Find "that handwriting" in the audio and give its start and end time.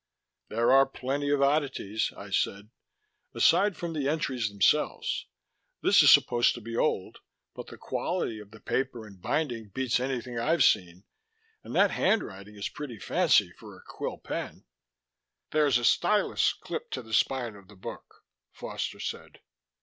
11.75-12.55